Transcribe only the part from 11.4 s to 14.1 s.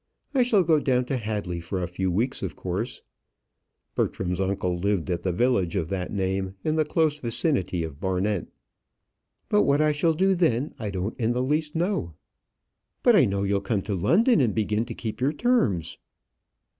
least know." "But I know you'll come to